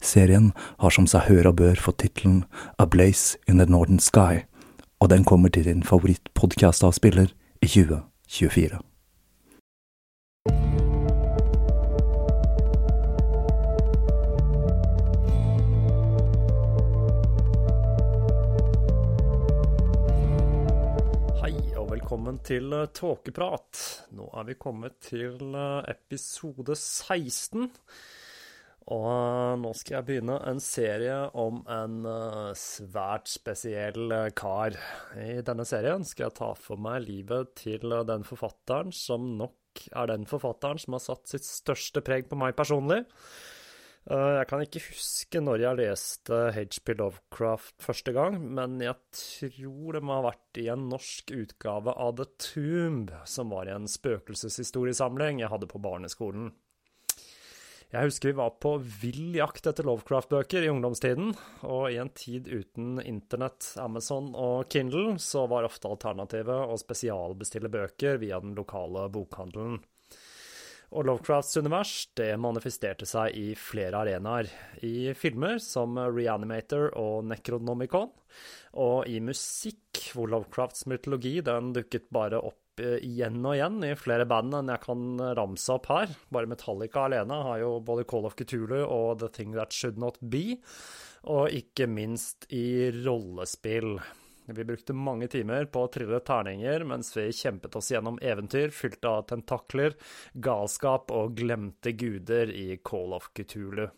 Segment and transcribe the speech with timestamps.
[0.00, 2.44] Serien har som seg hør og bør fått tittelen
[2.78, 4.44] A Blaze in the Northern Sky,
[5.02, 7.32] og den kommer til din favorittpodkast-avspiller
[7.62, 8.78] i 2024.
[21.42, 23.82] Hei og velkommen til eh, Tåkeprat.
[24.14, 27.66] Nå er vi kommet til eh, episode 16.
[28.88, 31.98] Og eh, nå skal jeg begynne en serie om en
[32.56, 34.78] svært spesiell kar.
[35.20, 39.54] I denne serien skal jeg ta for meg livet til den forfatteren som nok
[39.92, 43.04] er den forfatteren som har satt sitt største preg på meg personlig.
[44.08, 46.94] Jeg kan ikke huske når jeg leste H.P.
[46.96, 52.14] Lovecraft første gang, men jeg tror det må ha vært i en norsk utgave av
[52.16, 56.54] The Tomb, som var i en spøkelseshistoriesamling jeg hadde på barneskolen.
[57.88, 61.30] Jeg husker vi var på vill jakt etter Lovecraft-bøker i ungdomstiden,
[61.64, 67.70] og i en tid uten internett, Amazon og Kindle, så var ofte alternativet å spesialbestille
[67.72, 69.80] bøker via den lokale bokhandelen.
[70.92, 74.52] Og Lovecrafts univers det manifesterte seg i flere arenaer.
[74.84, 78.12] I filmer som Reanimator og Necronomicon,
[78.76, 84.26] og i musikk, hvor Lovecrafts mytologi den dukket bare opp igjen og igjen i flere
[84.28, 86.14] band enn jeg kan ramse opp her.
[86.34, 90.20] Bare Metallica alene har jo både Call of Cthulhu og The Thing That Should Not
[90.20, 90.58] Be,
[91.28, 93.98] og ikke minst i rollespill.
[94.48, 99.04] Vi brukte mange timer på å trille terninger mens vi kjempet oss gjennom eventyr fylt
[99.04, 99.98] av tentakler,
[100.32, 103.90] galskap og glemte guder i Call of Cthulhu.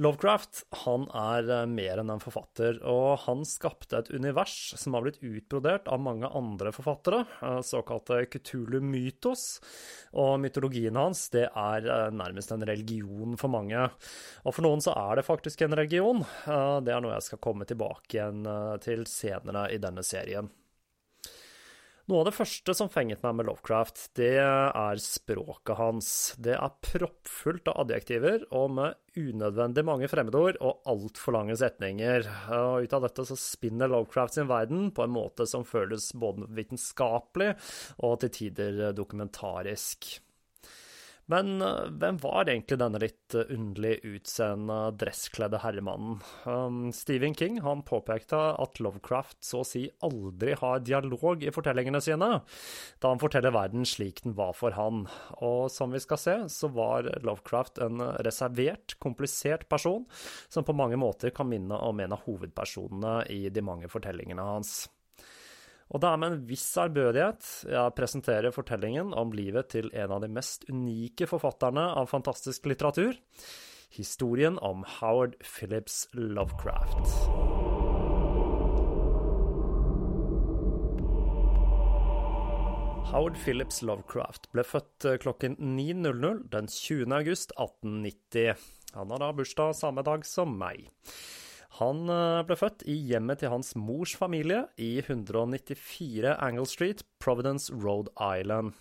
[0.00, 5.18] Lovecraft han er mer enn en forfatter, og han skapte et univers som har blitt
[5.20, 7.26] utbrodert av mange andre forfattere,
[7.66, 9.42] såkalte Cthulhu-mytos.
[10.16, 13.90] Og mytologien hans det er nærmest en religion for mange.
[14.46, 16.24] Og for noen så er det faktisk en religion.
[16.48, 18.48] Det er noe jeg skal komme tilbake igjen
[18.80, 20.48] til senere i denne serien.
[22.10, 26.08] Noe av det første som fenget meg med Lovecraft, det er språket hans.
[26.42, 32.26] Det er proppfullt av adjektiver og med unødvendig mange fremmedord og altfor lange setninger.
[32.56, 36.50] Og ut av dette så spinner Lovecraft sin verden på en måte som føles både
[36.58, 37.52] vitenskapelig
[38.02, 40.10] og til tider dokumentarisk.
[41.30, 46.18] Men eh, hvem var egentlig denne litt eh, underlig utseende, dresskledde herremannen?
[46.44, 52.02] Um, Stephen King han påpekte at Lovecraft så å si aldri har dialog i fortellingene
[52.02, 52.30] sine,
[52.98, 55.04] da han forteller verden slik den var for han.
[55.38, 60.06] Og som vi skal se, så var Lovecraft en reservert, komplisert person,
[60.50, 64.88] som på mange måter kan minne om en av hovedpersonene i de mange fortellingene hans.
[65.90, 70.22] Og det er med en viss ærbødighet jeg presenterer fortellingen om livet til en av
[70.22, 73.18] de mest unike forfatterne av fantastisk litteratur,
[73.90, 77.10] historien om Howard Phillips Lovecraft.
[83.10, 87.10] Howard Phillips Lovecraft ble født eh, klokken 9.00 den 20.
[87.16, 88.54] august 1890.
[88.94, 90.86] Han har da bursdag samme dag som meg.
[91.78, 97.70] Han eh, ble født i hjemmet til hans mors familie i 194 Angle Street, Providence,
[97.70, 98.74] Rhode Island.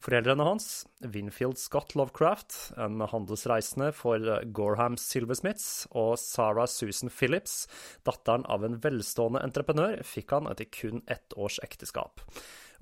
[0.00, 4.22] Foreldrene hans, Winfield Scott Lovecraft, en handelsreisende for
[4.54, 7.66] Gorham Silversmiths, og Sarah Susan Phillips,
[8.06, 12.22] datteren av en velstående entreprenør, fikk han etter kun ett års ekteskap.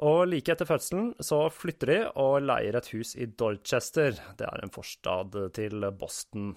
[0.04, 4.62] Og like etter fødselen så flytter de og leier et hus i Dorchester, det er
[4.62, 6.52] en forstad til Boston.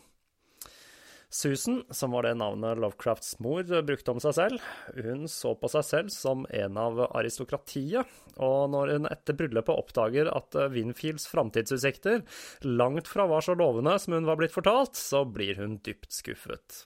[1.29, 5.85] Susan, som var det navnet Lovecrafts mor brukte om seg selv, hun så på seg
[5.85, 8.09] selv som en av aristokratiet,
[8.41, 12.23] og når hun etter bryllupet oppdager at Winfields framtidsutsikter
[12.65, 16.83] langt fra var så lovende som hun var blitt fortalt, så blir hun dypt skuffet.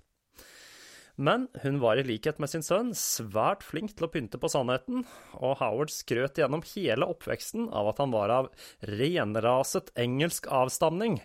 [1.16, 5.04] Men hun var i likhet med sin sønn svært flink til å pynte på sannheten,
[5.38, 8.48] og Howard skrøt gjennom hele oppveksten av at han var av
[8.90, 11.20] renraset engelsk avstamning,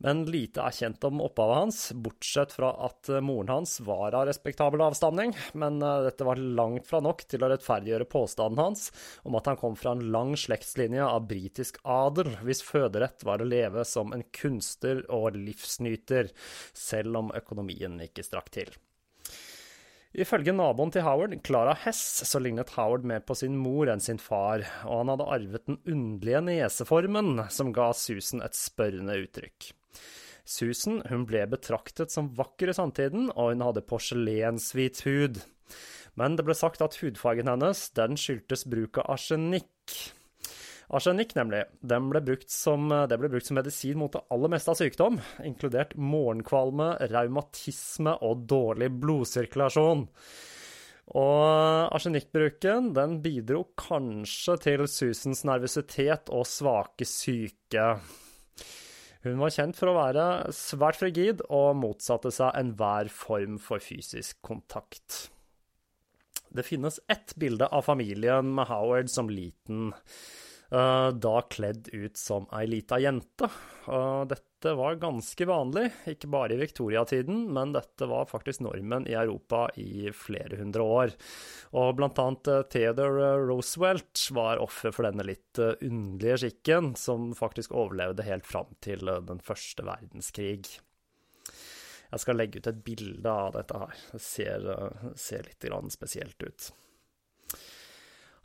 [0.00, 4.86] men lite er kjent om opphavet hans, bortsett fra at moren hans var av respektabel
[4.86, 8.88] avstamning, men eh, dette var langt fra nok til å rettferdiggjøre påstanden hans
[9.28, 13.50] om at han kom fra en lang slektslinje av britisk adel, hvis føderett var å
[13.52, 16.32] leve som en kunstner og livsnyter,
[16.72, 18.72] selv om økonomien ikke strakk til.
[20.16, 24.16] Ifølge naboen til Howard, Clara Hess, så lignet Howard mer på sin mor enn sin
[24.16, 29.74] far, og han hadde arvet den underlige neseformen som ga Susan et spørrende uttrykk.
[30.48, 35.42] Susan hun ble betraktet som vakker i samtiden, og hun hadde porselenshvit hud.
[36.16, 39.98] Men det ble sagt at hudfargen hennes den skyldtes bruk av arsenikk.
[40.94, 45.16] Arsenikk, nemlig, ble som, det ble brukt som medisin mot det aller meste av sykdom,
[45.42, 50.06] inkludert morgenkvalme, raumatisme og dårlig blodsirkulasjon.
[51.16, 57.90] Og arsenikkbruken den bidro kanskje til Susans nervøsitet og svake syke.
[59.26, 60.24] Hun var kjent for å være
[60.54, 65.26] svært frigid og motsatte seg enhver form for fysisk kontakt.
[66.54, 69.90] Det finnes ett bilde av familien med Howard som liten.
[70.70, 73.48] Eh, da kledd ut som ei lita jente.
[74.26, 79.68] Dette var ganske vanlig, ikke bare i viktoriatiden, men dette var faktisk normen i Europa
[79.78, 81.14] i flere hundre år.
[81.78, 87.30] Og blant annet eh, Theodore Roosevelt var offer for denne litt eh, underlige skikken, som
[87.38, 90.80] faktisk overlevde helt fram til den første verdenskrig.
[92.06, 94.02] Jeg skal legge ut et bilde av dette her.
[94.14, 94.66] Det ser,
[95.18, 96.70] ser litt spesielt ut.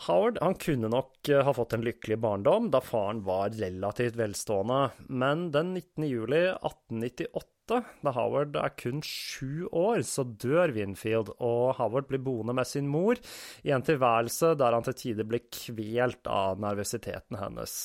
[0.02, 4.80] Howard han kunne nok eh, ha fått en lykkelig barndom da faren var relativt velstående,
[5.14, 6.08] men den 19.
[6.10, 12.56] juli 1898, da Howard er kun sju år, så dør Winfield, og Howard blir boende
[12.58, 13.20] med sin mor
[13.62, 17.76] i en tilværelse der han til tider blir kvelt av nervøsiteten hennes.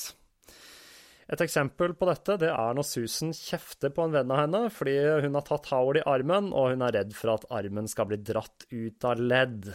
[1.27, 4.95] Et eksempel på dette det er når Susan kjefter på en venn av henne fordi
[5.27, 8.19] hun har tatt Howard i armen, og hun er redd for at armen skal bli
[8.25, 9.69] dratt ut av ledd.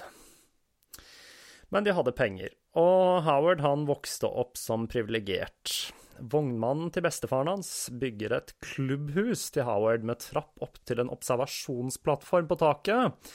[1.73, 5.93] Men de hadde penger, og Howard han vokste opp som privilegert.
[6.21, 12.50] Vognmannen til bestefaren hans bygger et klubbhus til Howard med trapp opp til en observasjonsplattform
[12.50, 13.33] på taket.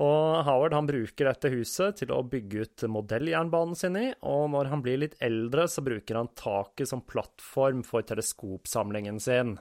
[0.00, 4.70] Og Howard han bruker dette huset til å bygge ut modelljernbanen sin i, og når
[4.72, 9.56] han blir litt eldre, så bruker han taket som plattform for teleskopsamlingen sin.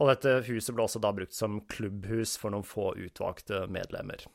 [0.00, 4.26] Og dette huset ble også da brukt som klubbhus for noen få utvalgte medlemmer.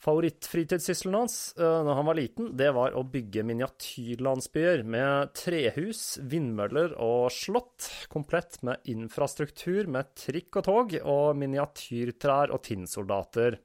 [0.00, 6.94] Favorittfritidssysselen hans uh, når han var liten, det var å bygge miniatyrlandsbyer med trehus, vindmøller
[6.96, 13.58] og slott, komplett med infrastruktur med trikk og tog og miniatyrtrær og tinnsoldater.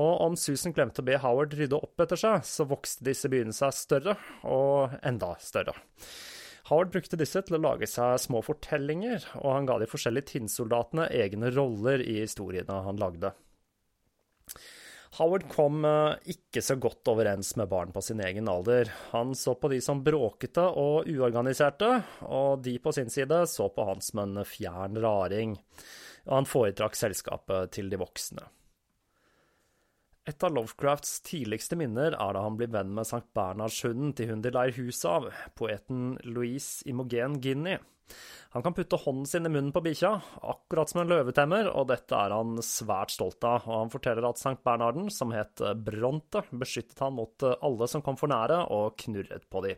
[0.00, 3.54] Og om Susan glemte å be Howard rydde opp etter seg, så vokste disse byene
[3.54, 4.16] seg større,
[4.48, 5.76] og enda større.
[6.70, 11.10] Howard brukte disse til å lage seg små fortellinger, og han ga de forskjellige tinnsoldatene
[11.12, 13.34] egne roller i historiene han lagde.
[15.14, 18.90] Howard kom eh, ikke så godt overens med barn på sin egen alder.
[19.12, 21.90] Han så på de som bråkete og uorganiserte,
[22.26, 25.54] og de på sin side så på han som en fjern raring.
[26.26, 28.48] Og han foretrakk selskapet til de voksne.
[30.24, 34.44] Et av Lovecrafts tidligste minner er da han blir venn med Sankt Bernhardshunden til hun
[34.44, 35.26] de leier huset av,
[35.58, 37.82] poeten Louise Imogen Guinea.
[38.54, 42.16] Han kan putte hånden sin i munnen på bikkja, akkurat som en løvetemmer, og dette
[42.16, 47.00] er han svært stolt av, og han forteller at Sankt Bernharden, som het Bronte, beskyttet
[47.04, 49.76] han mot alle som kom for nære, og knurret på de.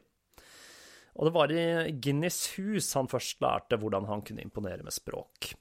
[1.16, 1.66] Og det var i
[2.02, 5.54] Ginnys hus han først lærte hvordan han kunne imponere med språk.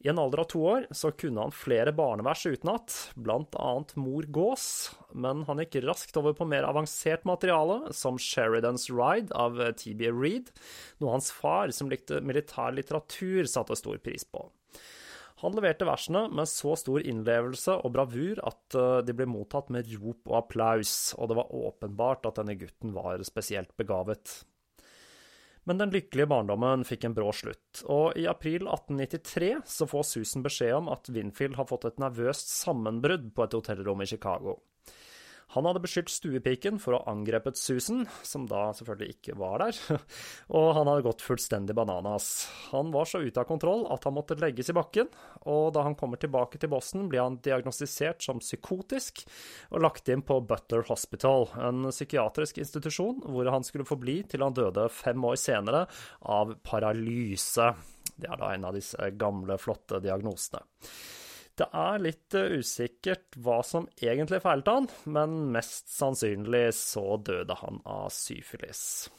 [0.00, 4.64] I en alder av to år så kunne han flere barnevers utenat, annet Mor gås,
[5.12, 10.48] men han gikk raskt over på mer avansert materiale, som Sheridans Ride av TB Reed,
[11.04, 14.46] noe hans far, som likte militær litteratur, satte stor pris på.
[15.40, 19.88] Han leverte versene med så stor innlevelse og bravur at eh, de ble mottatt med
[19.94, 24.40] rop og applaus, og det var åpenbart at denne gutten var spesielt begavet.
[25.70, 30.42] Men den lykkelige barndommen fikk en brå slutt, og i april 1893 så får Susan
[30.42, 34.56] beskjed om at Winfield har fått et nervøst sammenbrudd på et hotellrom i Chicago.
[35.54, 39.78] Han hadde beskyldt stuepiken for å ha angrepet Susan, som da selvfølgelig ikke var der,
[40.58, 42.28] og han hadde gått fullstendig bananas.
[42.70, 45.10] Han var så ute av kontroll at han måtte legges i bakken,
[45.50, 49.24] og da han kommer tilbake til Boston, blir han diagnostisert som psykotisk
[49.74, 54.54] og lagt inn på Butler Hospital, en psykiatrisk institusjon hvor han skulle forbli til han
[54.54, 55.86] døde fem år senere
[56.30, 57.72] av paralyse.
[58.20, 60.62] Det er da en av disse gamle, flotte diagnosene.
[61.60, 67.56] Det er litt eh, usikkert hva som egentlig feilte han, men mest sannsynlig så døde
[67.60, 69.10] han av syfilis.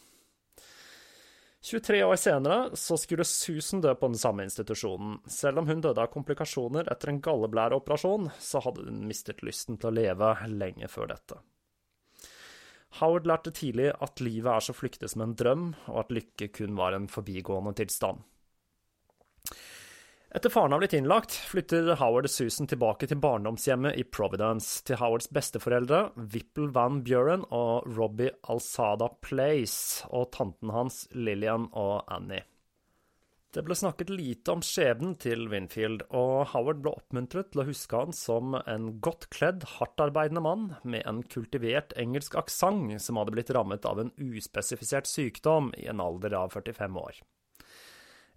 [1.62, 5.20] 23 år senere så skulle Susan dø på den samme institusjonen.
[5.30, 9.92] Selv om hun døde av komplikasjoner etter en galleblæreoperasjon, så hadde hun mistet lysten til
[9.92, 11.38] å leve lenge før dette.
[12.98, 16.74] Howard lærte tidlig at livet er så flyktig som en drøm, og at lykke kun
[16.80, 18.26] var en forbigående tilstand.
[20.32, 24.96] Etter faren har blitt innlagt, flytter Howard og Susan tilbake til barndomshjemmet i Providence, til
[25.02, 32.46] Howards besteforeldre, Whipple Van Buren og Robbie Alsada Place, og tanten hans, Lillian og Annie.
[33.52, 38.00] Det ble snakket lite om skjebnen til Winfield, og Howard ble oppmuntret til å huske
[38.00, 43.52] han som en godt kledd, hardtarbeidende mann med en kultivert engelsk aksent som hadde blitt
[43.52, 47.20] rammet av en uspesifisert sykdom i en alder av 45 år.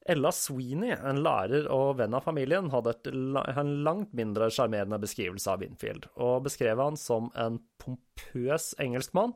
[0.04, 5.62] Ella Sweeney, en lærer og venn av familien, hadde en langt mindre sjarmerende beskrivelse av
[5.64, 9.32] Winfield, og beskrev han som en pompøs engelskmann,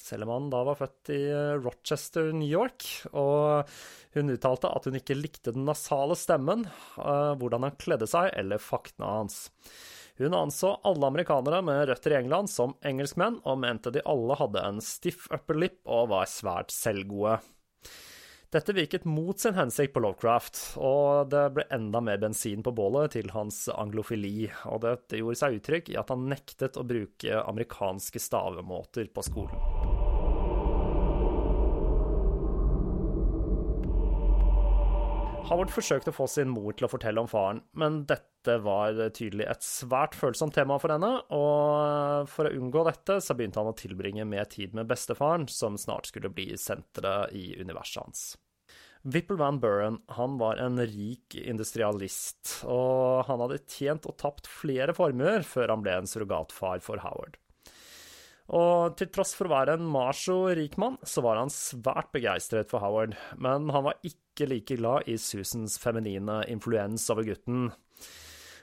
[0.00, 2.86] selv om han da var født i eh, Rochester, New York.
[3.12, 3.68] Og
[4.16, 6.64] hun uttalte at hun ikke likte den nasale stemmen,
[6.96, 9.42] eh, hvordan han kledde seg, eller faktene hans.
[10.18, 14.64] Hun anså alle amerikanere med røtter i England som engelskmenn, og mente de alle hadde
[14.64, 17.38] en stiff upper lip og var svært selvgode.
[18.48, 23.12] Dette virket mot sin hensikt på Lovecraft, og det ble enda mer bensin på bålet
[23.12, 28.22] til hans anglofili, og dette gjorde seg uttrykk i at han nektet å bruke amerikanske
[28.24, 29.77] stavemåter på skolen.
[35.48, 39.46] Howard forsøkte å få sin mor til å fortelle om faren, men dette var tydelig
[39.48, 43.78] et svært følsomt tema for henne, og for å unngå dette så begynte han å
[43.78, 48.26] tilbringe mer tid med bestefaren, som snart skulle bli senteret i universet hans.
[49.08, 54.92] Whipple Van Buren han var en rik industrialist, og han hadde tjent og tapt flere
[54.92, 57.40] formuer før han ble en surrogatfar for Howard.
[58.48, 62.70] Og til tross for å være en macho rik mann, så var han svært begeistret
[62.70, 67.68] for Howard, men han var ikke like glad i Susans feminine influens over gutten.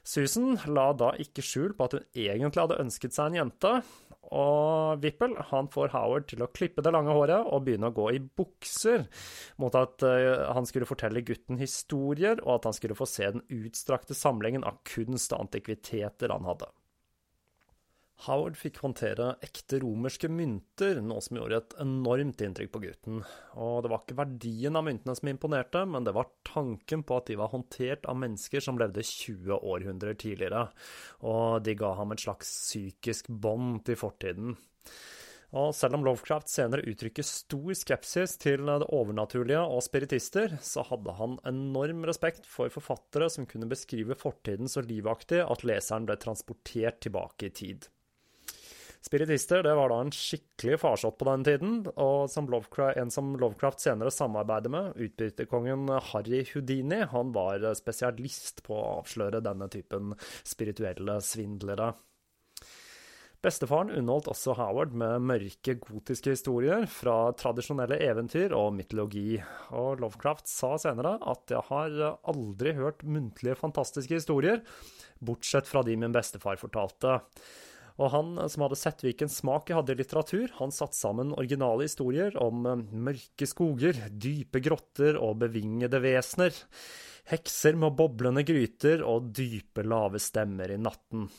[0.06, 3.72] Susan la da ikke skjul på at hun egentlig hadde ønsket seg en jente,
[4.34, 8.08] og Vippel han får Howard til å klippe det lange håret og begynne å gå
[8.16, 9.06] i bukser,
[9.62, 13.46] mot at uh, han skulle fortelle gutten historier, og at han skulle få se den
[13.54, 16.72] utstrakte samlingen av kunst og antikviteter han hadde.
[18.24, 23.20] Howard fikk håndtere ekte romerske mynter, noe som gjorde et enormt inntrykk på gutten.
[23.60, 27.28] Og det var ikke verdien av myntene som imponerte, men det var tanken på at
[27.30, 30.70] de var håndtert av mennesker som levde 20 århundrer tidligere,
[31.28, 34.56] og de ga ham et slags psykisk bånd til fortiden.
[35.56, 41.16] Og selv om Lovecraft senere uttrykker stor skepsis til det overnaturlige og spiritister, så hadde
[41.20, 47.00] han enorm respekt for forfattere som kunne beskrive fortiden så livaktig at leseren ble transportert
[47.06, 47.88] tilbake i tid.
[49.06, 53.84] Spiritister det var da en skikkelig farsott på den tiden, og som en som Lovecraft
[53.84, 61.20] senere samarbeider med, utbytterkongen Harry Houdini, han var spesialist på å avsløre denne typen spirituelle
[61.22, 61.92] svindlere.
[63.46, 69.38] Bestefaren underholdt også Howard med mørke, gotiske historier fra tradisjonelle eventyr og mytologi,
[69.70, 74.66] og Lovecraft sa senere at jeg har aldri hørt muntlige, fantastiske historier,
[75.22, 77.20] bortsett fra de min bestefar fortalte.
[77.96, 81.88] Og han som hadde sett hvilken smak jeg hadde i litteratur, han satte sammen originale
[81.88, 86.56] historier om mørke skoger, dype grotter og bevingede vesener,
[87.32, 91.30] hekser med boblende gryter og dype, lave stemmer i natten.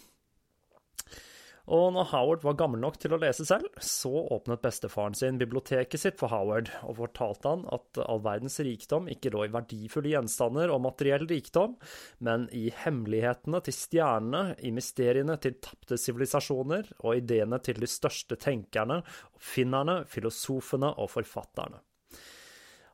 [1.67, 5.99] Og når Howard var gammel nok til å lese selv, så åpnet bestefaren sin biblioteket
[5.99, 10.71] sitt for Howard, og fortalte han at all verdens rikdom ikke lå i verdifulle gjenstander
[10.71, 11.75] og materiell rikdom,
[12.23, 18.39] men i hemmelighetene til stjernene, i mysteriene til tapte sivilisasjoner og ideene til de største
[18.39, 19.01] tenkerne,
[19.35, 21.83] oppfinnerne, filosofene og forfatterne.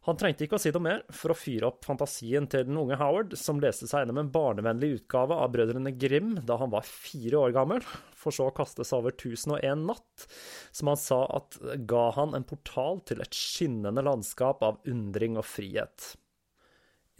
[0.06, 2.96] Han trengte ikke å si noe mer for å fyre opp fantasien til den unge
[2.98, 7.38] Howard, som leste seg gjennom en barnevennlig utgave av Brødrene Grim da han var fire
[7.44, 7.86] år gammel,
[8.18, 10.26] for så å kaste seg over 1001 natt,
[10.74, 15.46] som han sa at ga han en portal til et skinnende landskap av undring og
[15.46, 16.16] frihet.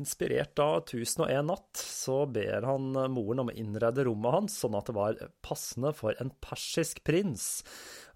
[0.00, 4.88] Inspirert av 1001 natt, så ber han moren om å innrede rommet hans sånn at
[4.88, 7.60] det var passende for en persisk prins,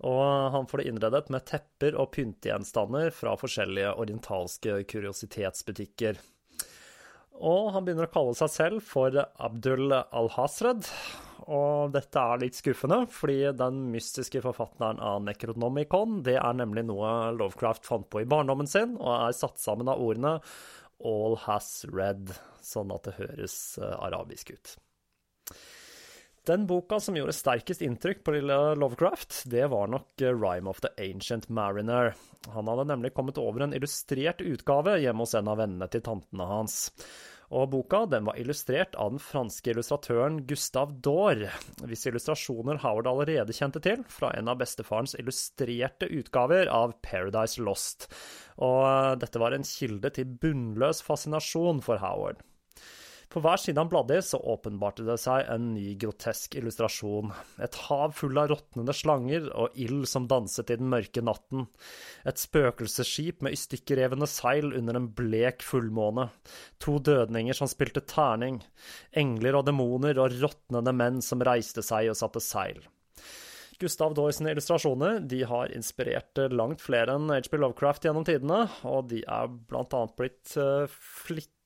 [0.01, 6.19] og han får det innredet med tepper og pyntegjenstander fra forskjellige orientalske kuriositetsbutikker.
[7.45, 10.89] Og han begynner å kalle seg selv for Abdul al-Hasred.
[11.47, 17.13] Og dette er litt skuffende, fordi den mystiske forfatteren av Necronomicon, det er nemlig noe
[17.37, 20.39] Lovecraft fant på i barndommen sin, og er satt sammen av ordene
[21.05, 22.33] All has read,
[22.65, 24.77] sånn at det høres eh, arabisk ut.
[26.47, 30.81] Den boka som gjorde sterkest inntrykk på lille Lovecraft, det var nok eh, Rhyme of
[30.85, 32.15] the Ancient Mariner.
[32.55, 36.47] Han hadde nemlig kommet over en illustrert utgave hjemme hos en av vennene til tantene
[36.47, 36.79] hans.
[37.55, 41.45] Og boka den var illustrert av den franske illustratøren Gustav Daur,
[41.87, 48.09] hvis illustrasjoner Howard allerede kjente til fra en av bestefarens illustrerte utgaver av Paradise Lost.
[48.59, 52.43] Og dette var en kilde til bunnløs fascinasjon for Howard.
[53.37, 57.35] På hver side han bladde i, så åpenbarte det seg en ny grotesk illustrasjon.
[57.61, 61.67] Et hav full av råtnende slanger og ild som danset i den mørke natten.
[62.25, 66.31] Et spøkelsesskip med ustykkerrevne seil under en blek fullmåne.
[66.81, 68.63] To dødninger som spilte terning.
[69.13, 72.81] Engler og demoner og råtnende menn som reiste seg og satte seil.
[73.77, 79.21] Gustav Doys illustrasjoner de har inspirert langt flere enn HB Lovecraft gjennom tidene, og de
[79.29, 80.89] er blant annet blitt uh,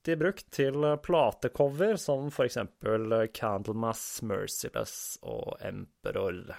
[0.00, 6.56] flittig brukt til platecover, som for eksempel Candlemass, Merciless og Emperor.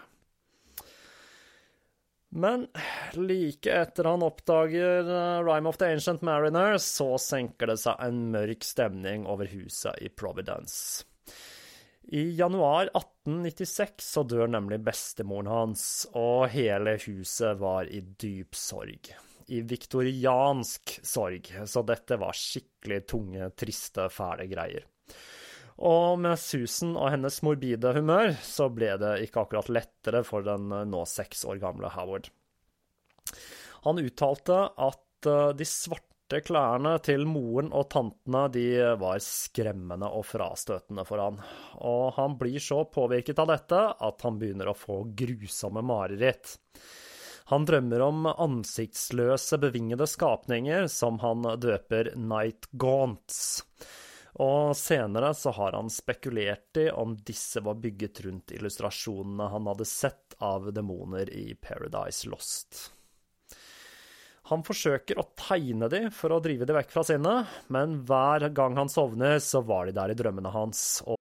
[2.33, 2.67] Men
[3.13, 8.31] like etter han oppdager eh, Rhyme of the Ancient Mariner, så senker det seg en
[8.31, 11.03] mørk stemning over huset i Providence.
[12.07, 19.11] I januar 1896 så dør nemlig bestemoren hans, og hele huset var i dyp sorg
[19.47, 24.85] i viktoriansk sorg, så dette var skikkelig tunge, triste, fæle greier.
[25.81, 30.69] Og med Susan og hennes morbide humør så ble det ikke akkurat lettere for den
[30.91, 32.29] nå seks år gamle Howard.
[33.87, 38.65] Han uttalte at eh, de svarte klærne til moren og tantene de
[39.01, 41.41] var skremmende og frastøtende for han,
[41.81, 46.59] og han blir så påvirket av dette at han begynner å få grusomme mareritt.
[47.49, 53.63] Han drømmer om ansiktsløse, bevingede skapninger som han døper Night Gaunts.
[54.39, 59.87] Og senere så har han spekulert i om disse var bygget rundt illustrasjonene han hadde
[59.89, 62.91] sett av demoner i Paradise Lost.
[64.51, 68.75] Han forsøker å tegne de for å drive de vekk fra sinnet, men hver gang
[68.79, 70.81] han sovner, så var de der i drømmene hans.
[71.05, 71.20] Og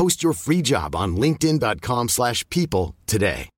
[0.00, 3.48] Post your free job on linkedin.com/people slash people today.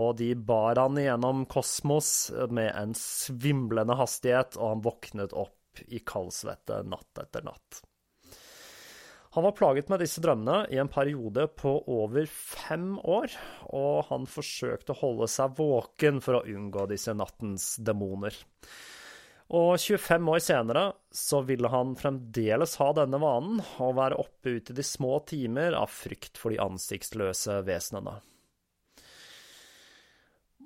[0.00, 6.00] Og de bar han gjennom kosmos med en svimlende hastighet, og han våknet opp i
[6.02, 7.82] kaldsvette natt etter natt.
[9.36, 13.30] Han var plaget med disse drømmene i en periode på over fem år,
[13.70, 18.34] og han forsøkte å holde seg våken for å unngå disse nattens demoner.
[19.52, 24.72] Og 25 år senere så ville han fremdeles ha denne vanen, og være oppe ute
[24.72, 28.16] i de små timer av frykt for de ansiktsløse vesenene.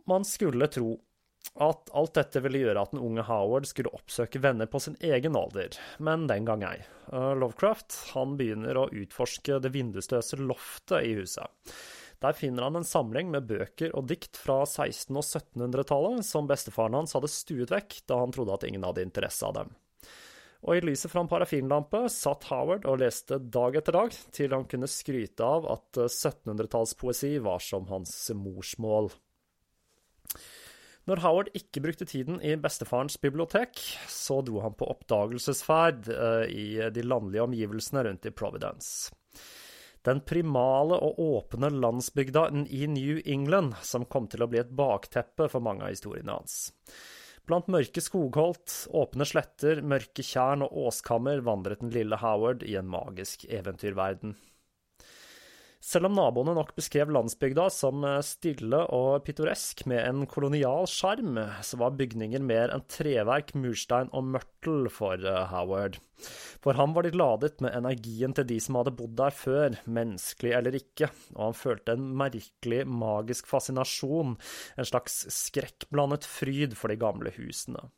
[0.07, 0.93] Man skulle tro
[1.63, 5.39] at alt dette ville gjøre at den unge Howard skulle oppsøke venner på sin egen
[5.39, 6.79] alder, men den gang ei.
[7.11, 11.51] Lovecraft han begynner å utforske det vindusløse loftet i huset.
[12.25, 16.97] Der finner han en samling med bøker og dikt fra 1600- og 1700-tallet som bestefaren
[16.97, 19.75] hans hadde stuet vekk da han trodde at ingen hadde interesse av dem.
[20.67, 24.65] Og i lyset fra en parafinlampe satt Howard og leste dag etter dag, til han
[24.67, 29.13] kunne skryte av at 1700-tallspoesi var som hans morsmål.
[31.07, 33.79] Når Howard ikke brukte tiden i bestefarens bibliotek,
[34.11, 36.09] så dro han på oppdagelsesferd
[36.51, 39.13] i de landlige omgivelsene rundt i Providence.
[40.07, 45.49] Den primale og åpne landsbygda i New England som kom til å bli et bakteppe
[45.51, 46.69] for mange av historiene hans.
[47.47, 52.91] Blant mørke skogholt, åpne sletter, mørke tjern og åskammer vandret den lille Howard i en
[52.91, 54.35] magisk eventyrverden.
[55.87, 61.79] Selv om naboene nok beskrev landsbygda som stille og pittoresk med en kolonial sjarm, så
[61.79, 65.23] var bygninger mer enn treverk, murstein og mørtel for
[65.53, 66.01] Howard.
[66.65, 70.57] For ham var de ladet med energien til de som hadde bodd der før, menneskelig
[70.59, 74.35] eller ikke, og han følte en merkelig, magisk fascinasjon,
[74.75, 77.93] en slags skrekkblandet fryd for de gamle husene.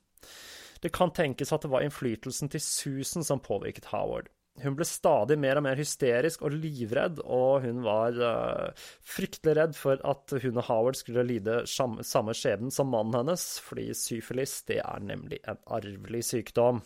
[0.84, 4.28] Det kan tenkes at det var innflytelsen til Susan som påvirket Howard.
[4.62, 9.76] Hun ble stadig mer og mer hysterisk og livredd, og hun var uh, fryktelig redd
[9.78, 14.80] for at hun og Howard skulle lide samme skjebnen som mannen hennes, fordi syfilis det
[14.82, 16.82] er nemlig en arvelig sykdom.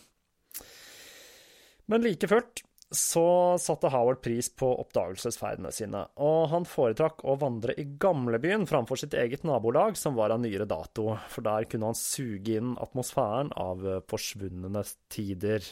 [1.89, 7.73] Men like fullt så satte Howard pris på oppdagelsesferdene sine, og han foretrakk å vandre
[7.81, 11.97] i gamlebyen framfor sitt eget nabolag, som var av nyere dato, for der kunne han
[11.97, 13.81] suge inn atmosfæren av
[14.11, 15.65] forsvunne tider.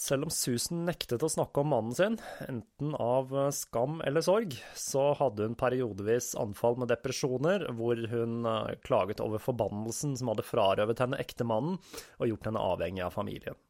[0.00, 2.14] Selv om Susan nektet å snakke om mannen sin,
[2.46, 8.48] enten av skam eller sorg, så hadde hun periodevis anfall med depresjoner, hvor hun
[8.86, 11.76] klaget over forbannelsen som hadde frarøvet henne ektemannen
[12.16, 13.60] og gjort henne avhengig av familien.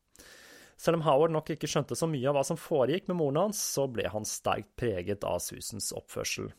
[0.79, 3.59] Selv om Howard nok ikke skjønte så mye av hva som foregikk med moren hans,
[3.75, 6.55] så ble han sterkt preget av Susans oppførsel.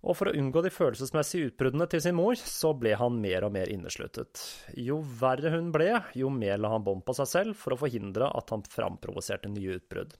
[0.00, 3.52] Og for å unngå de følelsesmessige utbruddene til sin mor, så ble han mer og
[3.52, 4.40] mer innesluttet.
[4.80, 8.30] Jo verre hun ble, jo mer la han bånd på seg selv for å forhindre
[8.32, 10.16] at han framprovoserte nye utbrudd.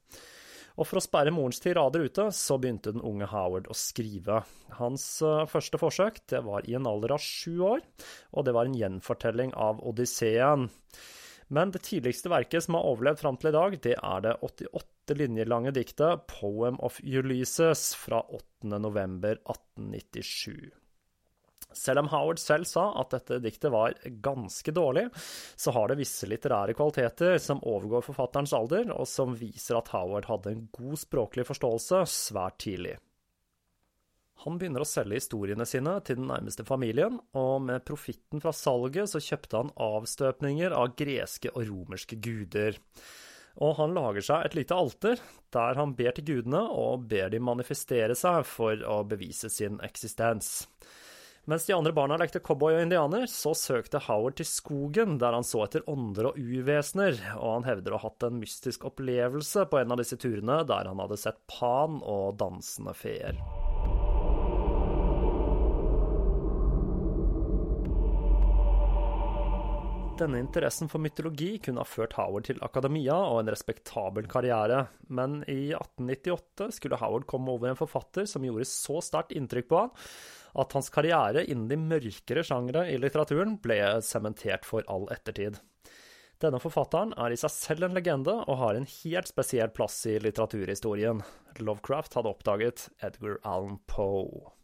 [0.81, 4.43] Og for å sperre morens tirader ute, så begynte den unge Howard å skrive.
[4.79, 5.07] Hans
[5.51, 7.83] første forsøk det var i en alder av sju år,
[8.37, 10.69] og det var en gjenfortelling av Odysseen.
[11.51, 15.17] Men det tidligste verket som har overlevd fram til i dag, det er det 88
[15.19, 18.79] linjer lange diktet 'Poem of Ulysses' fra 8.
[18.79, 20.71] november 1897.
[21.73, 25.09] Selv om Howard selv sa at dette diktet var ganske dårlig,
[25.57, 30.27] så har det visse litterære kvaliteter som overgår forfatterens alder, og som viser at Howard
[30.31, 32.97] hadde en god språklig forståelse svært tidlig.
[34.45, 39.11] Han begynner å selge historiene sine til den nærmeste familien, og med profitten fra salget
[39.13, 42.79] så kjøpte han avstøpninger av greske og romerske guder.
[43.61, 45.21] Og han lager seg et lite alter,
[45.53, 50.69] der han ber til gudene og ber de manifestere seg for å bevise sin eksistens.
[51.51, 55.45] Mens de andre barna lekte cowboy og indianer, så søkte Howard til skogen, der han
[55.45, 59.81] så etter ånder og uvesener, og han hevder å ha hatt en mystisk opplevelse på
[59.81, 63.41] en av disse turene der han hadde sett pan og dansende feer.
[70.21, 75.39] Denne interessen for mytologi kunne ha ført Howard til akademia og en respektabel karriere, men
[75.49, 79.97] i 1898 skulle Howard komme over en forfatter som gjorde så sterkt inntrykk på han
[80.59, 85.61] at hans karriere innen de mørkere sjangre i litteraturen ble sementert for all ettertid.
[86.41, 90.17] Denne forfatteren er i seg selv en legende og har en helt spesiell plass i
[90.23, 91.21] litteraturhistorien.
[91.61, 94.57] Lovecraft hadde oppdaget Edgar Allan Poe.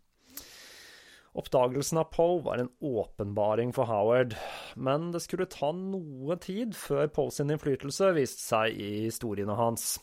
[1.37, 4.33] Oppdagelsen av Poe var en åpenbaring for Howard,
[4.75, 9.99] men det skulle ta noe tid før Poe sin innflytelse viste seg i historiene hans.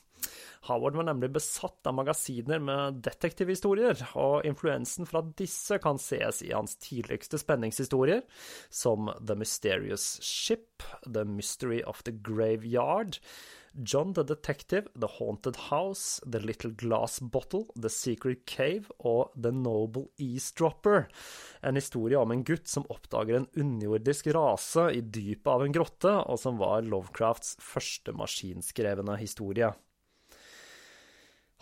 [0.69, 6.53] Howard var nemlig besatt av magasiner med detektivhistorier, og influensen fra disse kan ses i
[6.53, 8.21] hans tidligste spenningshistorier,
[8.69, 13.17] som The Mysterious Ship, The Mystery of the Graveyard,
[13.81, 19.51] John the Detective, The Haunted House, The Little Glass Bottle, The Secret Cave og The
[19.51, 21.07] Noble Eavesdropper.
[21.61, 26.13] En historie om en gutt som oppdager en underjordisk rase i dypet av en grotte,
[26.29, 29.73] og som var Lovecrafts første maskinskrevne historie.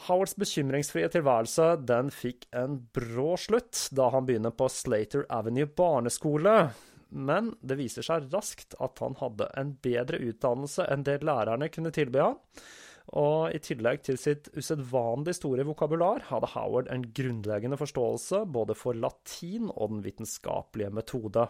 [0.07, 6.71] Howards bekymringsfrie tilværelse den fikk en brå slutt da han begynner på Slater Avenue barneskole,
[7.11, 11.93] men det viser seg raskt at han hadde en bedre utdannelse enn det lærerne kunne
[11.95, 12.39] tilby han.
[13.17, 18.95] Og i tillegg til sitt usedvanlig store vokabular hadde Howard en grunnleggende forståelse både for
[18.95, 21.47] latin og den vitenskapelige metode.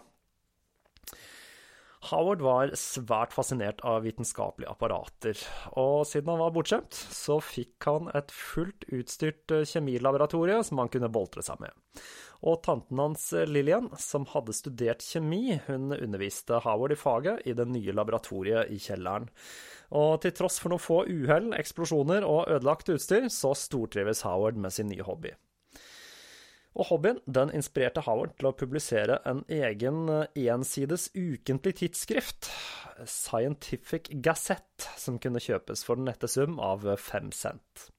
[2.09, 5.37] Howard var svært fascinert av vitenskapelige apparater,
[5.77, 11.11] og siden han var bortskjemt, så fikk han et fullt utstyrt kjemilaboratorie som han kunne
[11.13, 12.01] boltre seg med.
[12.41, 17.67] Og tanten hans Lillian, som hadde studert kjemi, hun underviste Howard i faget i det
[17.69, 19.29] nye laboratoriet i kjelleren.
[19.93, 24.73] Og til tross for noen få uhell, eksplosjoner og ødelagt utstyr, så stortrives Howard med
[24.73, 25.35] sin nye hobby.
[26.71, 32.47] Og hobbyen den inspirerte Howard til å publisere en egen eh, ensides ukentlig tidsskrift,
[33.03, 37.89] Scientific Gazette, som kunne kjøpes for den nette sum av fem cent.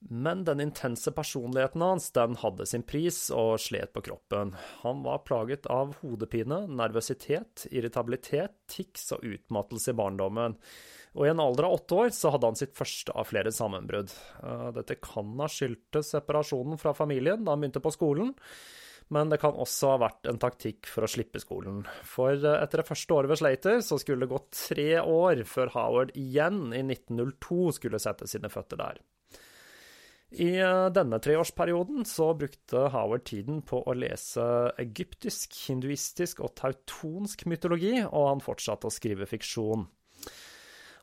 [0.00, 4.54] Men den intense personligheten hans den hadde sin pris og slet på kroppen.
[4.80, 10.56] Han var plaget av hodepine, nervøsitet, irritabilitet, tics og utmattelse i barndommen
[11.16, 14.12] og i en alder av åtte år så hadde han sitt første av flere sammenbrudd.
[14.44, 18.34] Eh, dette kan ha skyldtes separasjonen fra familien da han begynte på skolen,
[19.10, 21.82] men det kan også ha vært en taktikk for å slippe skolen.
[22.06, 25.74] For eh, etter det første året ved Slater så skulle det gå tre år før
[25.74, 29.02] Howard igjen i 1902 skulle sette sine føtter der.
[30.30, 34.44] I eh, denne treårsperioden så brukte Howard tiden på å lese
[34.78, 39.88] egyptisk, hinduistisk og tautonsk mytologi, og han fortsatte å skrive fiksjon.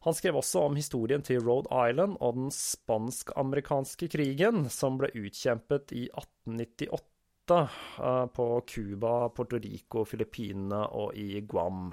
[0.08, 5.92] Han skrev også om historien til Rhode Island og den spansk-amerikanske krigen, som ble utkjempet
[5.92, 11.92] i 1898 eh, på Cuba, Puerto Rico, Filippinene og i Guam.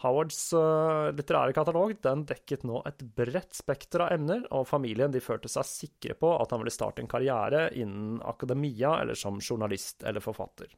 [0.00, 5.52] Howards uh, litterære katalog dekket nå et bredt spekter av emner, og familien de følte
[5.52, 10.24] seg sikre på at han ville starte en karriere innen akademia eller som journalist eller
[10.24, 10.72] forfatter.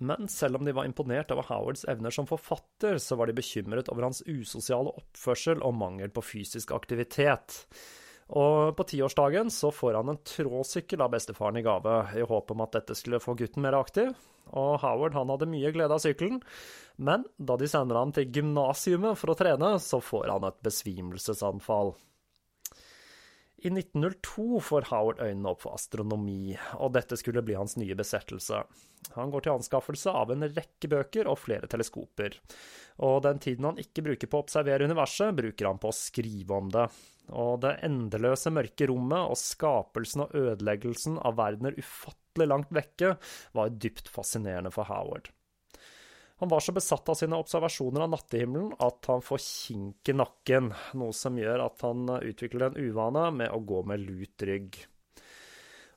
[0.00, 3.90] Men selv om de var imponert over Howards evner som forfatter, så var de bekymret
[3.92, 7.60] over hans usosiale oppførsel og mangel på fysisk aktivitet.
[8.30, 12.64] Og på tiårsdagen så får han en tråsykkel av bestefaren i gave, i håp om
[12.64, 14.14] at dette skulle få gutten mer aktiv.
[14.56, 16.40] Og Howard han hadde mye glede av sykkelen,
[16.96, 21.92] men da de sender ham til gymnasiumet for å trene, så får han et besvimelsesanfall.
[23.60, 28.62] I 1902 får Howard øynene opp for astronomi, og dette skulle bli hans nye besettelse.
[29.16, 32.38] Han går til anskaffelse av en rekke bøker og flere teleskoper,
[33.04, 36.56] og den tiden han ikke bruker på å observere universet, bruker han på å skrive
[36.56, 36.86] om det.
[37.36, 43.14] Og det endeløse mørke rommet og skapelsen og ødeleggelsen av verdener ufattelig langt vekke
[43.56, 45.28] var dypt fascinerende for Howard.
[46.40, 50.70] Han var så besatt av sine observasjoner av nattehimmelen at han får kink i nakken,
[50.96, 54.78] noe som gjør at han utvikler en uvane med å gå med lut rygg.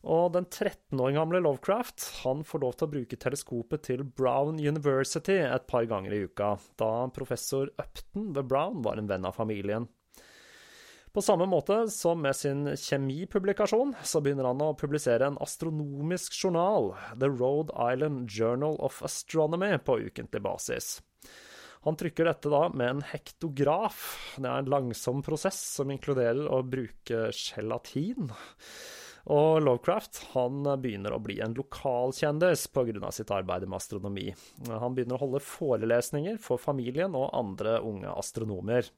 [0.03, 4.59] Og den 13 år gamle Lovecraft han får lov til å bruke teleskopet til Brown
[4.59, 9.39] University et par ganger i uka, da professor Upton ved Brown var en venn av
[9.39, 9.87] familien.
[11.13, 16.95] På samme måte som med sin kjemipublikasjon, så begynner han å publisere en astronomisk journal,
[17.21, 20.95] The Rhode Island Journal of Astronomy, på ukentlig basis.
[21.85, 24.01] Han trykker dette da med en hektograf.
[24.39, 28.33] Det er en langsom prosess som inkluderer å bruke gelatin.
[29.29, 33.11] Og Lovecraft han begynner å bli en lokalkjendis pga.
[33.11, 34.33] sitt arbeid med astronomi.
[34.65, 38.89] Han begynner å holde forelesninger for familien og andre unge astronomer.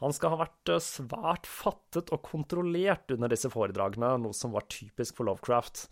[0.00, 4.68] Han skal ha vært eh, svært fattet og kontrollert under disse foredragene, noe som var
[4.72, 5.86] typisk for Lovecraft.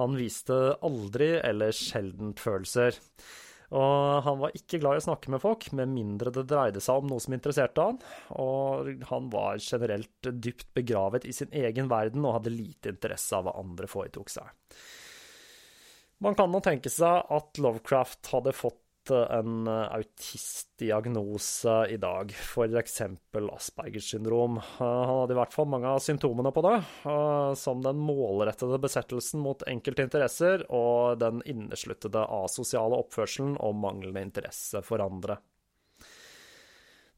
[0.00, 2.98] Han viste aldri eller sjeldent følelser.
[3.74, 7.00] Og han var ikke glad i å snakke med folk, med mindre det dreide seg
[7.00, 7.98] om noe som interesserte han.
[8.38, 13.48] Og han var generelt dypt begravet i sin egen verden og hadde lite interesse av
[13.48, 14.76] hva andre foretok seg.
[16.22, 23.02] Man kan nå tenke seg at Lovecraft hadde fått en autistdiagnose i dag, f.eks.
[23.52, 24.60] Aspergers syndrom.
[24.78, 26.78] Han hadde i hvert fall mange av symptomene på det,
[27.60, 34.78] som den målrettede besettelsen mot enkelte interesser og den innesluttede asosiale oppførselen og manglende interesse
[34.86, 35.34] for andre.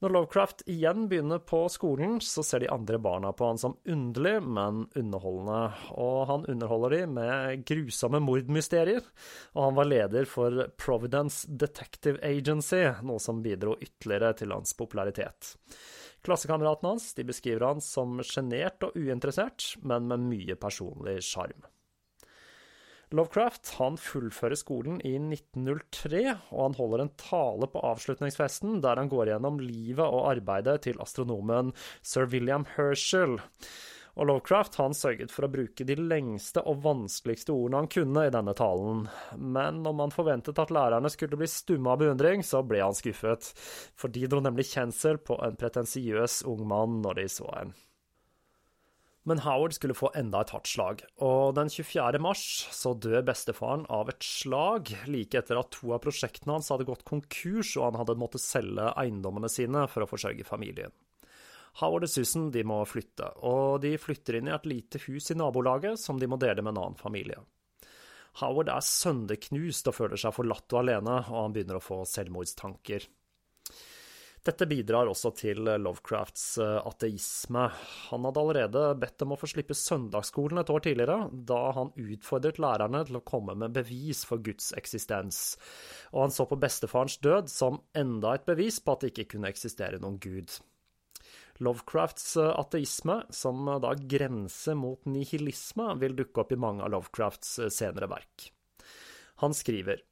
[0.05, 4.35] Når Lovecraft igjen begynner på skolen, så ser de andre barna på han som underlig,
[4.45, 5.61] men underholdende,
[5.97, 9.07] og han underholder de med grusomme mordmysterier,
[9.55, 15.55] og han var leder for Providence Detective Agency, noe som bidro ytterligere til hans popularitet.
[16.27, 21.65] Klassekameratene hans beskriver han som sjenert og uinteressert, men med mye personlig sjarm.
[23.15, 29.11] Lovecraft han fullfører skolen i 1903, og han holder en tale på avslutningsfesten der han
[29.13, 31.71] går gjennom livet og arbeidet til astronomen
[32.03, 33.39] sir William Herschel.
[34.17, 38.35] Og Lovecraft han sørget for å bruke de lengste og vanskeligste ordene han kunne i
[38.35, 39.07] denne talen,
[39.39, 43.53] men om han forventet at lærerne skulle bli stumme av beundring, så ble han skuffet,
[43.95, 47.77] for de dro nemlig kjensel på en pretensiøs ung mann når de så en.
[49.27, 52.21] Men Howard skulle få enda et hardt slag, og den 24.
[52.23, 56.87] mars så dør bestefaren av et slag like etter at to av prosjektene hans hadde
[56.87, 60.95] gått konkurs og han hadde måttet selge eiendommene sine for å forsørge familien.
[61.81, 65.37] Howard og Susan de må flytte, og de flytter inn i et lite hus i
[65.37, 67.43] nabolaget som de må dele med en annen familie.
[68.39, 73.11] Howard er sønderknust og føler seg forlatt og alene, og han begynner å få selvmordstanker.
[74.47, 77.65] Dette bidrar også til Lovecrafts eh, ateisme.
[78.13, 81.17] Han hadde allerede bedt dem å få slippe søndagsskolen et år tidligere,
[81.51, 85.57] da han utfordret lærerne til å komme med bevis for Guds eksistens,
[86.13, 89.51] og han så på bestefarens død som enda et bevis på at det ikke kunne
[89.51, 90.55] eksistere noen gud.
[91.67, 97.57] Lovecrafts eh, ateisme, som da grenser mot nihilisme, vil dukke opp i mange av Lovecrafts
[97.65, 98.53] eh, senere verk.
[99.43, 100.07] Han skriver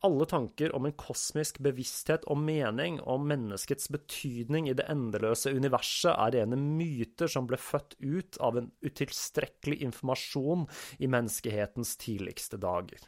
[0.00, 6.12] alle tanker om en kosmisk bevissthet og mening om menneskets betydning i det endeløse universet
[6.12, 10.68] er rene myter som ble født ut av en utilstrekkelig informasjon
[11.02, 13.02] i menneskehetens tidligste dager.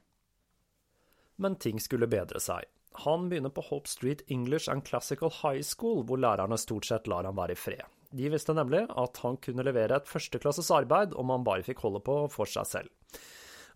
[1.40, 2.66] Men ting skulle bedre seg.
[3.07, 7.24] Han begynner på Hope Street English and Classical High School, hvor lærerne stort sett lar
[7.24, 7.87] ham være i fred.
[8.11, 12.03] De visste nemlig at han kunne levere et førsteklasses arbeid om han bare fikk holde
[12.03, 13.29] på for seg selv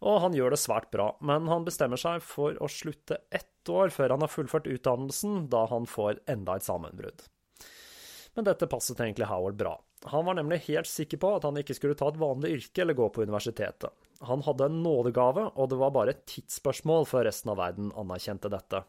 [0.04, 3.92] og han gjør det svært bra, men han bestemmer seg for å slutte ett år
[3.94, 7.24] før han har fullført utdannelsen, da han får enda et sammenbrudd.
[8.34, 9.78] Men dette passet egentlig Howard bra.
[10.10, 12.98] Han var nemlig helt sikker på at han ikke skulle ta et vanlig yrke eller
[12.98, 13.94] gå på universitetet.
[14.28, 18.52] Han hadde en nådegave, og det var bare et tidsspørsmål før resten av verden anerkjente
[18.52, 18.82] dette.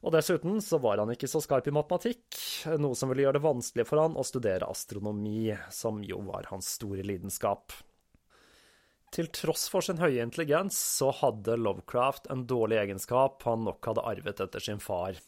[0.00, 2.38] Og dessuten så var han ikke så skarp i matematikk,
[2.80, 6.70] noe som ville gjøre det vanskelig for han å studere astronomi, som jo var hans
[6.78, 7.74] store lidenskap.
[9.10, 14.06] Til tross for sin høye intelligens så hadde Lovecraft en dårlig egenskap han nok hadde
[14.06, 15.18] arvet etter sin far.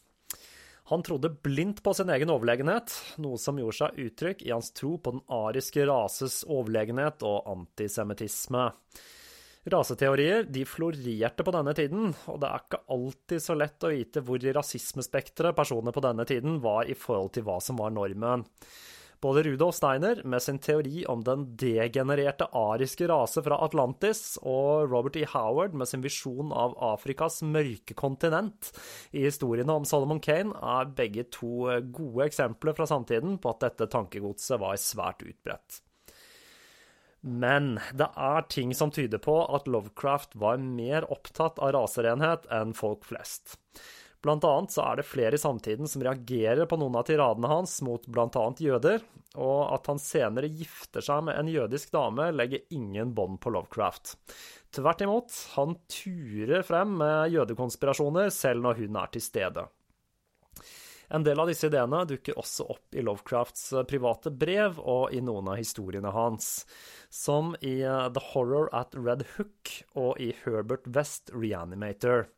[0.90, 4.96] Han trodde blindt på sin egen overlegenhet, noe som gjorde seg uttrykk i hans tro
[4.98, 8.68] på den ariske rases overlegenhet og antisemittisme.
[9.72, 14.22] Raseteorier de florerte på denne tiden, og det er ikke alltid så lett å vite
[14.26, 18.42] hvor i rasismespekteret personer på denne tiden var i forhold til hva som var normen.
[19.22, 25.16] Både Rudolf Steiner med sin teori om den degenererte ariske rase fra Atlantis, og Robert
[25.20, 25.22] E.
[25.30, 28.72] Howard med sin visjon av Afrikas mørke kontinent
[29.14, 33.90] i historiene om Solomon Kane, er begge to gode eksempler fra samtiden på at dette
[33.94, 35.82] tankegodset var svært utbredt.
[37.22, 42.74] Men det er ting som tyder på at Lovecraft var mer opptatt av raserenhet enn
[42.74, 43.60] folk flest.
[44.22, 47.80] Blant annet så er det flere i samtiden som reagerer på noen av tiradene hans
[47.82, 49.02] mot annet jøder,
[49.34, 54.14] og at han senere gifter seg med en jødisk dame, legger ingen bånd på Lovecraft.
[54.72, 59.64] Tvert imot, han turer frem med jødekonspirasjoner selv når hun er til stede.
[61.12, 65.50] En del av disse ideene dukker også opp i Lovecrafts private brev og i noen
[65.52, 66.62] av historiene hans,
[67.10, 72.30] som i The Horror at Red Hook og i Herbert West Reanimator.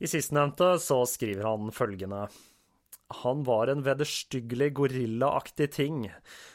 [0.00, 2.22] I sistnevnte så skriver han følgende
[3.20, 6.06] Han var en vederstyggelig gorillaaktig ting,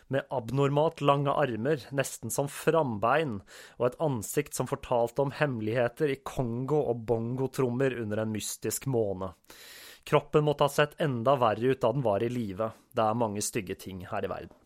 [0.07, 3.39] med abnormalt lange armer, nesten som frambein,
[3.77, 9.35] og et ansikt som fortalte om hemmeligheter i Kongo og bongotrommer under en mystisk måne.
[10.05, 12.71] Kroppen måtte ha sett enda verre ut da den var i live.
[12.93, 14.64] Det er mange stygge ting her i verden.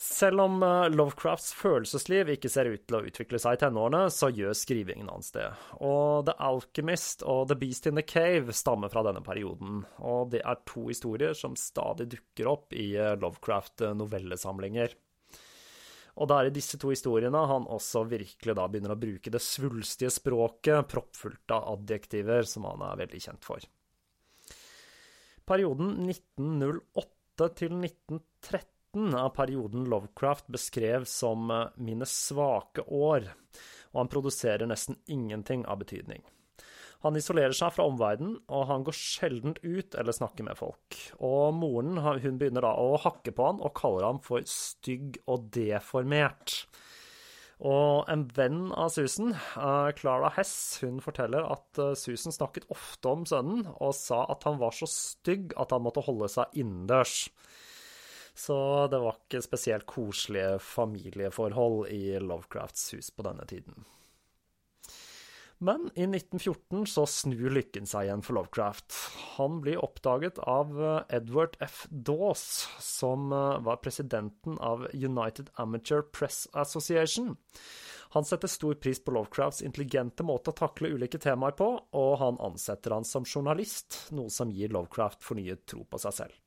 [0.00, 4.30] Selv om eh, Lovecrafts følelsesliv ikke ser ut til å utvikle seg i tenårene, så
[4.32, 5.44] gjør skrivingen hans det.
[5.76, 10.40] Og The Alchemist og The Beast in the Cave stammer fra denne perioden, og det
[10.40, 14.96] er to historier som stadig dukker opp i eh, Lovecraft-novellesamlinger.
[16.16, 19.44] Og det er i disse to historiene han også virkelig da begynner å bruke det
[19.44, 23.68] svulstige språket, proppfullt av adjektiver, som han er veldig kjent for.
[25.44, 27.76] Perioden 1908 til
[28.90, 33.28] 1913 av perioden Lovecraft beskrev som eh, mine svake år,
[33.92, 36.22] og han produserer nesten ingenting av betydning.
[37.02, 40.98] Han isolerer seg fra omverdenen, og han går sjelden ut eller snakker med folk.
[41.16, 45.48] Og moren hun begynner da å hakke på han og kaller ham for stygg og
[45.54, 46.66] deformert.
[47.60, 53.08] Og en venn av Susan, eh, Clara Hess, hun forteller at eh, Susan snakket ofte
[53.08, 57.28] om sønnen, og sa at han var så stygg at han måtte holde seg innendørs.
[58.40, 58.56] Så
[58.88, 63.84] det var ikke spesielt koselige familieforhold i Lovecrafts hus på denne tiden.
[65.60, 68.96] Men i 1914 så snur lykken seg igjen for Lovecraft.
[69.34, 71.82] Han blir oppdaget av eh, Edward F.
[71.90, 77.34] Dawes, som eh, var presidenten av United Amateur Press Association.
[78.16, 82.40] Han setter stor pris på Lovecrafts intelligente måte å takle ulike temaer på, og han
[82.40, 86.40] ansetter han som journalist, noe som gir Lovecraft fornyet tro på seg selv.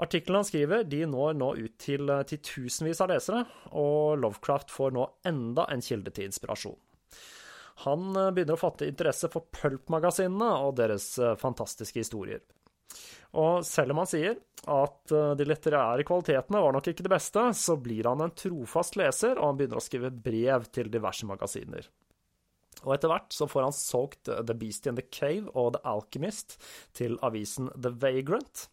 [0.00, 3.42] Artiklene han skriver, de når nå ut til eh, titusenvis av lesere,
[3.76, 6.78] og Lovecraft får nå enda en kilde til inspirasjon.
[7.84, 12.40] Han eh, begynner å fatte interesse for pulp-magasinene og deres eh, fantastiske historier.
[13.36, 14.40] Og selv om han sier
[14.72, 19.38] at de litterære kvalitetene var nok ikke det beste, så blir han en trofast leser,
[19.38, 21.86] og han begynner å skrive brev til diverse magasiner.
[22.82, 26.58] Og etter hvert så får han solgt The Beast in the Cave og The Alchemist
[26.98, 28.66] til avisen The Vagrant.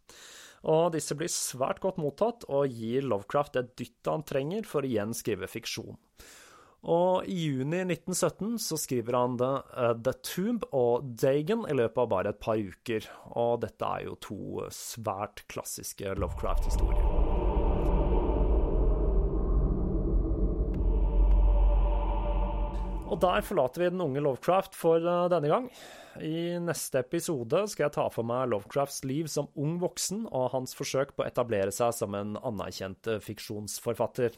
[0.65, 4.89] Og disse blir svært godt mottatt og gir Lovecraft et dytt han trenger for å
[4.89, 5.97] igjen skrive fiksjon.
[6.87, 12.03] Og i juni 1917 så skriver han The, uh, The Tomb og Dagon i løpet
[12.03, 13.09] av bare et par uker.
[13.33, 14.39] Og dette er jo to
[14.73, 17.06] svært klassiske Lovecraft-historier.
[23.07, 25.69] Og der forlater vi den unge Lovecraft for uh, denne gang.
[26.19, 30.75] I neste episode skal jeg ta for meg Lovecrafts liv som ung voksen og hans
[30.77, 34.35] forsøk på å etablere seg som en anerkjent eh, fiksjonsforfatter.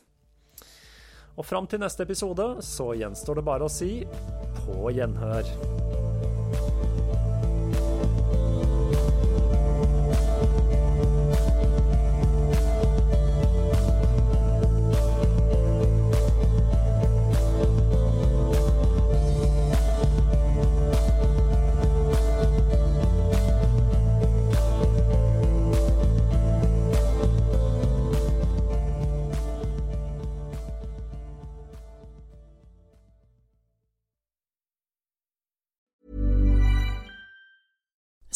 [1.39, 3.93] Og fram til neste episode så gjenstår det bare å si
[4.65, 5.47] på gjenhør.